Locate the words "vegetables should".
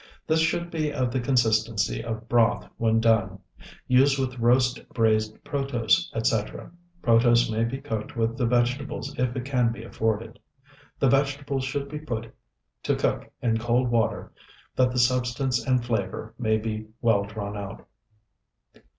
11.07-11.87